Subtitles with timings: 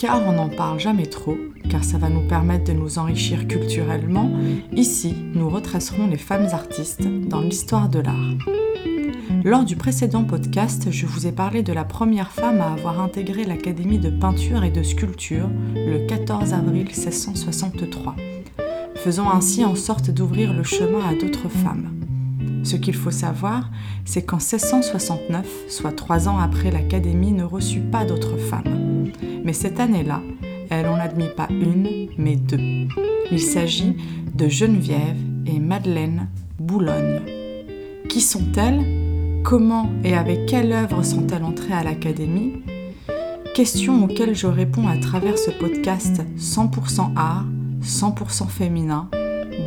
[0.00, 1.36] car on n'en parle jamais trop,
[1.68, 4.30] car ça va nous permettre de nous enrichir culturellement,
[4.72, 8.38] ici, nous retracerons les femmes artistes dans l'histoire de l'art.
[9.44, 13.44] Lors du précédent podcast, je vous ai parlé de la première femme à avoir intégré
[13.44, 18.16] l'Académie de peinture et de sculpture le 14 avril 1663,
[18.94, 21.90] faisant ainsi en sorte d'ouvrir le chemin à d'autres femmes.
[22.62, 23.68] Ce qu'il faut savoir,
[24.06, 28.89] c'est qu'en 1669, soit trois ans après l'Académie ne reçut pas d'autres femmes.
[29.44, 30.20] Mais cette année-là,
[30.70, 32.88] elle en admit pas une, mais deux.
[33.32, 33.96] Il s'agit
[34.34, 35.16] de Geneviève
[35.46, 37.20] et Madeleine Boulogne.
[38.08, 39.42] Qui sont-elles?
[39.42, 42.62] Comment et avec quelle œuvre sont-elles entrées à l'Académie?
[43.54, 47.46] Questions auxquelles je réponds à travers ce podcast 100% art,
[47.82, 49.08] 100% féminin.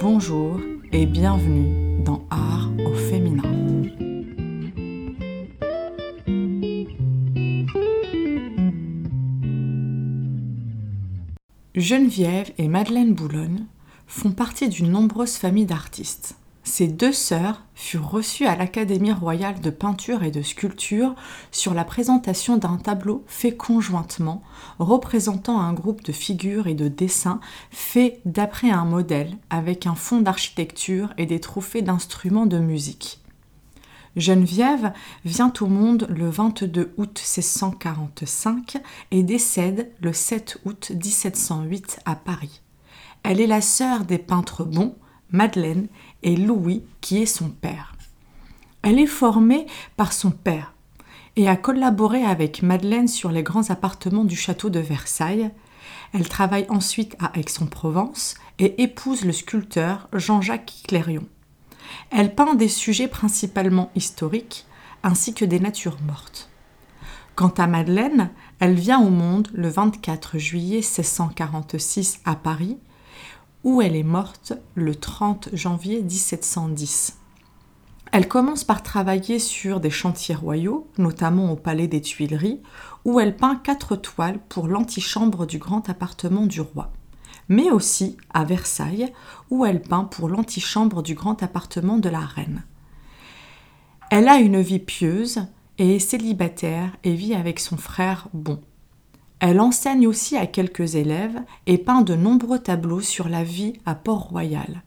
[0.00, 0.58] Bonjour
[0.92, 3.42] et bienvenue dans Art au féminin.
[11.78, 13.64] Geneviève et Madeleine Boulogne
[14.08, 16.34] font partie d'une nombreuse famille d'artistes.
[16.64, 21.14] Ces deux sœurs furent reçues à l'Académie royale de peinture et de sculpture
[21.52, 24.42] sur la présentation d'un tableau fait conjointement
[24.80, 27.38] représentant un groupe de figures et de dessins
[27.70, 33.20] faits d'après un modèle avec un fond d'architecture et des trophées d'instruments de musique.
[34.18, 34.92] Geneviève
[35.24, 38.78] vient au monde le 22 août 1645
[39.12, 42.60] et décède le 7 août 1708 à Paris.
[43.22, 44.96] Elle est la sœur des peintres bons,
[45.30, 45.86] Madeleine
[46.22, 47.94] et Louis qui est son père.
[48.82, 49.66] Elle est formée
[49.96, 50.74] par son père
[51.36, 55.50] et a collaboré avec Madeleine sur les grands appartements du château de Versailles.
[56.12, 61.24] Elle travaille ensuite à Aix-en-Provence et épouse le sculpteur Jean-Jacques Clérion.
[62.10, 64.66] Elle peint des sujets principalement historiques
[65.02, 66.50] ainsi que des natures mortes.
[67.34, 72.78] Quant à Madeleine, elle vient au monde le 24 juillet 1646 à Paris
[73.64, 77.18] où elle est morte le 30 janvier 1710.
[78.12, 82.62] Elle commence par travailler sur des chantiers royaux, notamment au Palais des Tuileries,
[83.04, 86.90] où elle peint quatre toiles pour l'antichambre du grand appartement du roi,
[87.48, 89.12] mais aussi à Versailles,
[89.50, 92.64] où elle peint pour l'antichambre du grand appartement de la reine.
[94.10, 95.42] Elle a une vie pieuse
[95.78, 98.60] et est célibataire et vit avec son frère Bon.
[99.40, 103.94] Elle enseigne aussi à quelques élèves et peint de nombreux tableaux sur la vie à
[103.94, 104.82] Port-Royal.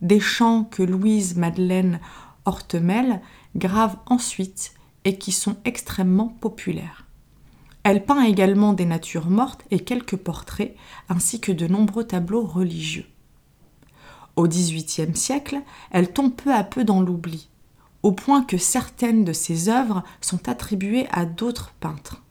[0.00, 1.98] Des chants que Louise Madeleine
[2.44, 3.20] Hortemel
[3.56, 4.74] grave ensuite
[5.04, 7.06] et qui sont extrêmement populaires.
[7.84, 10.76] Elle peint également des natures mortes et quelques portraits,
[11.08, 13.06] ainsi que de nombreux tableaux religieux.
[14.36, 15.60] Au XVIIIe siècle,
[15.90, 17.48] elle tombe peu à peu dans l'oubli,
[18.02, 22.22] au point que certaines de ses œuvres sont attribuées à d'autres peintres.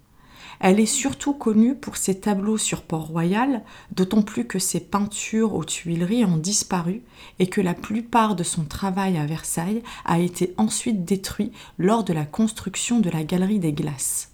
[0.63, 5.66] Elle est surtout connue pour ses tableaux sur Port-Royal, d'autant plus que ses peintures aux
[5.66, 7.01] Tuileries ont disparu
[7.40, 12.13] et que la plupart de son travail à Versailles a été ensuite détruit lors de
[12.13, 14.30] la construction de la Galerie des Glaces.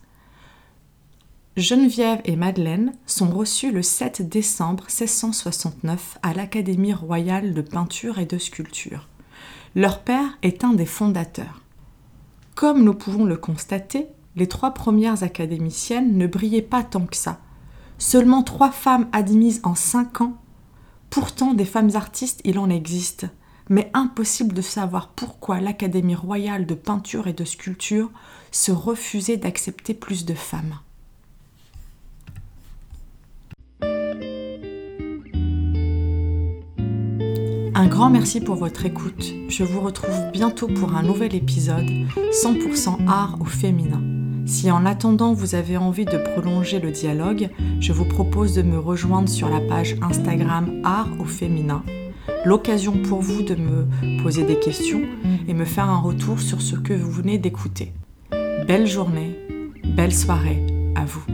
[1.58, 8.28] Geneviève et Madeleine sont reçues le 7 décembre 1669 à l'Académie royale de peinture et
[8.28, 9.08] de sculpture.
[9.74, 11.64] Leur père est un des fondateurs.
[12.54, 17.40] Comme nous pouvons le constater, les trois premières académiciennes ne brillaient pas tant que ça.
[17.98, 20.38] Seulement trois femmes admises en cinq ans.
[21.10, 23.26] Pourtant, des femmes artistes, il en existe.
[23.68, 28.12] Mais impossible de savoir pourquoi l'Académie royale de peinture et de sculpture
[28.52, 30.78] se refusait d'accepter plus de femmes.
[37.80, 39.36] Un grand merci pour votre écoute.
[39.50, 41.86] Je vous retrouve bientôt pour un nouvel épisode
[42.32, 44.02] 100% art au féminin.
[44.48, 47.50] Si en attendant vous avez envie de prolonger le dialogue,
[47.80, 51.84] je vous propose de me rejoindre sur la page Instagram Art au féminin.
[52.46, 55.04] L'occasion pour vous de me poser des questions
[55.48, 57.94] et me faire un retour sur ce que vous venez d'écouter.
[58.68, 59.38] Belle journée,
[59.86, 60.66] belle soirée
[60.96, 61.26] à vous.